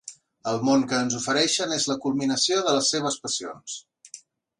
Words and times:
El 0.51 0.55
món 0.67 0.85
que 0.93 1.01
ens 1.07 1.17
ofereixen 1.19 1.75
és 1.75 1.85
la 1.91 1.97
culminació 2.05 2.63
de 2.69 2.73
les 2.79 2.89
seves 2.95 3.19
passions. 3.27 3.77